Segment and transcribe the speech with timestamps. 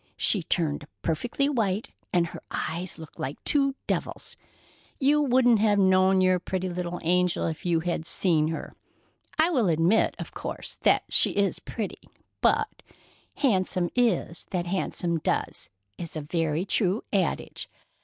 [0.17, 4.35] She turned perfectly white, and her eyes looked like two devils.
[4.99, 8.73] You wouldn't have known your pretty little angel if you had seen her.
[9.37, 12.01] I will admit, of course, that she is pretty,
[12.41, 12.81] but
[13.35, 15.69] 'handsome is that handsome does'
[15.99, 17.69] is a very true adage.